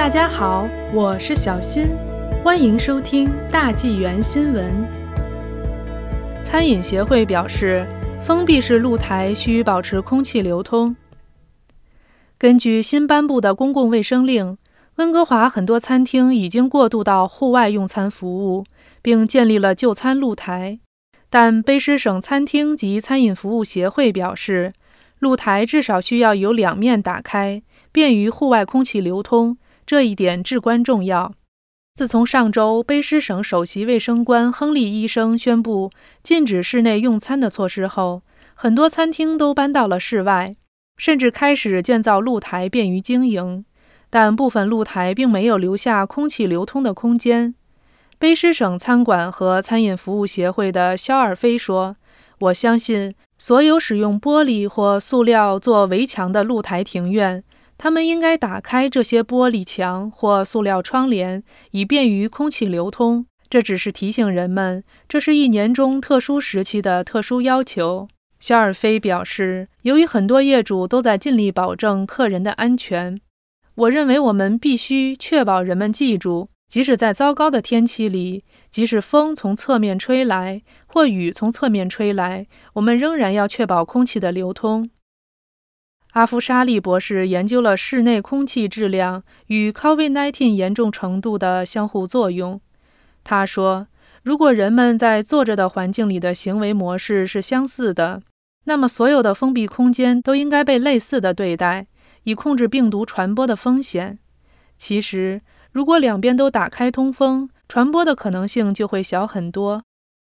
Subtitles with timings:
[0.00, 1.88] 大家好，我是小新，
[2.42, 4.64] 欢迎收听大纪元新闻。
[6.42, 7.86] 餐饮协会表示，
[8.22, 10.96] 封闭式露台需保持空气流通。
[12.38, 14.56] 根据新颁布的公共卫生令，
[14.94, 18.64] 温哥华很多餐厅已经过渡到户外用餐服务，
[19.02, 20.78] 并建立了就餐露台。
[21.28, 24.72] 但卑诗省餐厅及餐饮服务协会表示，
[25.18, 27.62] 露台至少需要有两面打开，
[27.92, 29.58] 便于户外空气流通。
[29.90, 31.34] 这一点至关重要。
[31.96, 35.90] 自从上周卑诗省首席卫生官亨利医生宣布
[36.22, 38.22] 禁止室内用餐的措施后，
[38.54, 40.54] 很多餐厅都搬到了室外，
[40.96, 43.64] 甚至开始建造露台便于经营。
[44.08, 47.56] 但部分露台并没有留下空气流通的空间。
[48.20, 51.96] 卑诗省餐馆和餐饮服务协会的肖尔菲说
[52.38, 57.42] ：“我相信所有使用玻璃或塑料做围墙的露台庭院。”
[57.82, 63.24] 他们应该打开这些玻璃墙或塑料窗帘，以便于空气流通。
[63.48, 68.06] 这只是提醒人们，这是一年中特殊时期的特殊要求。
[68.38, 73.18] 肖尔菲表示，由于很多业主都在尽力保证客人的安全，
[73.74, 84.90] 我认为我们必须确保人们记住，即使在糟糕的天气里，即使风从侧面吹来或雨从侧面吹来，我们仍然要确保空气的流通。
[86.12, 92.60] 阿夫沙利博士研究了室内空气质量与 COVID-19 严重程度的相互作用。
[93.22, 93.86] 他说
[94.24, 98.22] ：“如果人们在坐着的环境里的行为模式是相似的，
[98.64, 101.86] 那么所有的封闭空间都应该被类似的对待，
[102.24, 104.18] 以控制病毒传播的风险。
[104.76, 109.84] 其实，如果两边都打开通风，传播的可能性就会小很多。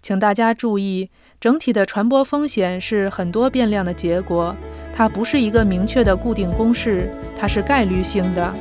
[0.00, 4.56] 请大家注意，整体的传播风险是很多变量的结果。”
[4.96, 8.54] 它不是一个明确的固定公式，它是概率性的。